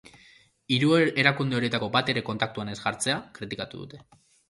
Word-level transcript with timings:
Hiru 0.75 0.89
erakunde 1.25 1.59
horietako 1.59 1.91
bat 1.99 2.11
ere 2.17 2.25
kontaktuan 2.33 2.75
ez 2.77 2.81
jartzea 2.83 3.23
kritikatu 3.41 3.87
dute. 3.87 4.07